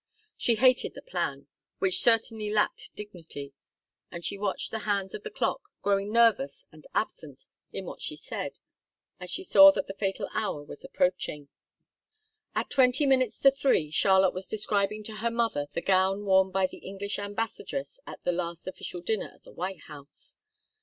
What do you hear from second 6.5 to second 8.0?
and absent in